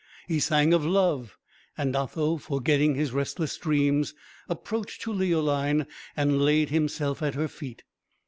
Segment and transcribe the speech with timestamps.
[0.27, 1.37] He sang of love,
[1.77, 4.15] and Otho, forgetting his restless dreams,
[4.49, 5.85] approached to Leoline,
[6.17, 7.83] and laid himself at her feet.